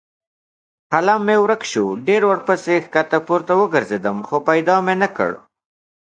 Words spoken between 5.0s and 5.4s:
نه کړ.